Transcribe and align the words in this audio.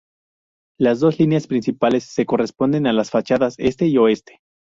Las 0.79 0.99
dos 0.99 1.19
líneas 1.19 1.45
principales 1.45 2.05
se 2.05 2.25
corresponden 2.25 2.87
a 2.87 2.91
las 2.93 3.11
fachadas 3.11 3.53
este 3.59 3.85
y 3.85 3.99
oeste. 3.99 4.41